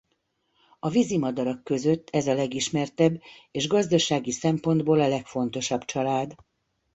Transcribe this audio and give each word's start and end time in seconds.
A 0.79 0.89
vízimadarak 0.89 1.63
között 1.63 2.09
ez 2.09 2.27
a 2.27 2.33
legismertebb 2.33 3.21
és 3.51 3.67
gazdasági 3.67 4.31
szempontból 4.31 4.99
a 5.01 5.07
legfontosabb 5.07 5.85
család. 5.85 6.35